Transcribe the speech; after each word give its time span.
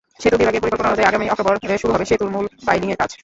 সেতু 0.19 0.35
বিভাগের 0.37 0.61
পরিকল্পনা 0.61 0.89
অনুযায়ী, 0.89 1.09
আগামী 1.09 1.25
অক্টোবরে 1.27 1.81
শুরু 1.81 1.91
হবে 1.93 2.05
সেতুর 2.05 2.29
মূল 2.33 2.45
পাইলিংয়ের 2.67 2.99
কাজ। 3.01 3.11